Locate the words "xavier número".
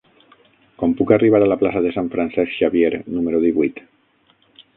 2.63-3.43